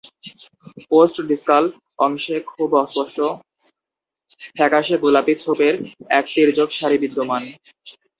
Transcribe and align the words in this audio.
Post-discal 0.91 1.63
অংশে 1.99 2.35
খুব 2.51 2.69
অস্পষ্ট, 2.83 3.17
ফ্যাকাশে 4.55 4.95
গোলাপি 4.97 5.33
ছোপের 5.43 5.73
এক 6.11 6.25
তীর্যক 6.33 6.69
সারি 6.79 6.97
বিদ্যমান। 7.03 7.43